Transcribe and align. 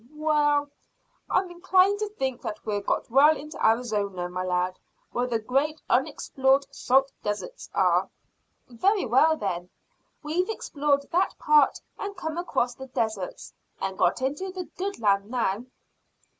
"Well, 0.15 0.71
I'm 1.29 1.51
inclined 1.51 1.99
to 1.99 2.09
think 2.09 2.41
that 2.41 2.65
we're 2.65 2.81
got 2.81 3.11
well 3.11 3.37
into 3.37 3.63
Arizona, 3.63 4.29
my 4.29 4.43
lad, 4.43 4.79
where 5.11 5.27
the 5.27 5.37
great 5.37 5.79
unexplored 5.91 6.65
salt 6.73 7.11
deserts 7.21 7.69
are." 7.75 8.09
"Very 8.67 9.05
well, 9.05 9.37
then, 9.37 9.69
we've 10.23 10.49
explored 10.49 11.05
that 11.11 11.37
part 11.37 11.79
and 11.99 12.17
come 12.17 12.39
across 12.39 12.73
the 12.73 12.87
deserts, 12.87 13.53
and 13.79 13.95
got 13.95 14.23
into 14.23 14.51
the 14.51 14.63
good 14.75 14.97
land 14.99 15.29
now." 15.29 15.65